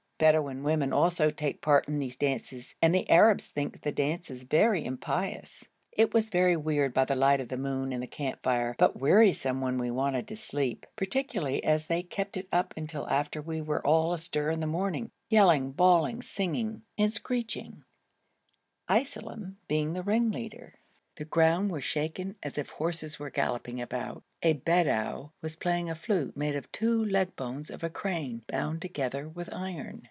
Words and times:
Bedouin 0.23 0.61
women 0.61 0.93
also 0.93 1.31
take 1.31 1.63
part 1.63 1.87
in 1.87 1.97
these 1.97 2.15
dances, 2.15 2.75
and 2.79 2.93
the 2.93 3.09
Arabs 3.09 3.47
think 3.47 3.81
the 3.81 3.91
dances 3.91 4.43
very 4.43 4.85
impious; 4.85 5.65
it 5.91 6.13
was 6.13 6.29
very 6.29 6.55
weird 6.55 6.93
by 6.93 7.03
the 7.05 7.15
light 7.15 7.41
of 7.41 7.49
the 7.49 7.57
moon 7.57 7.91
and 7.91 8.03
the 8.03 8.07
camp 8.07 8.43
fire, 8.43 8.75
but 8.77 8.99
wearisome 8.99 9.61
when 9.61 9.79
we 9.79 9.89
wanted 9.89 10.27
to 10.27 10.37
sleep, 10.37 10.85
particularly 10.95 11.63
as 11.63 11.87
they 11.87 12.03
kept 12.03 12.37
it 12.37 12.47
up 12.51 12.75
till 12.87 13.09
after 13.09 13.41
we 13.41 13.61
were 13.61 13.83
all 13.83 14.13
astir 14.13 14.51
in 14.51 14.59
the 14.59 14.67
morning, 14.67 15.09
yelling, 15.27 15.71
bawling, 15.71 16.21
singing, 16.21 16.83
and 16.99 17.11
screeching, 17.11 17.83
Iselem 18.87 19.55
being 19.67 19.93
the 19.93 20.03
ringleader. 20.03 20.75
The 21.15 21.25
ground 21.25 21.71
was 21.71 21.83
shaken 21.83 22.35
as 22.43 22.59
if 22.59 22.69
horses 22.69 23.17
were 23.17 23.31
galloping 23.31 23.81
about. 23.81 24.21
A 24.43 24.53
Bedou 24.53 25.31
was 25.41 25.55
playing 25.55 25.89
a 25.89 25.95
flute 25.95 26.37
made 26.37 26.55
of 26.55 26.71
two 26.71 27.03
leg 27.03 27.35
bones 27.35 27.71
of 27.71 27.83
a 27.83 27.89
crane 27.89 28.43
bound 28.47 28.83
together 28.83 29.27
with 29.27 29.51
iron. 29.51 29.97